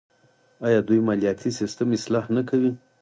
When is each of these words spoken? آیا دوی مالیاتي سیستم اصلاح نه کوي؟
آیا 0.65 0.79
دوی 0.87 0.99
مالیاتي 1.07 1.49
سیستم 1.59 1.87
اصلاح 1.97 2.25
نه 2.35 2.41
کوي؟ 2.49 2.71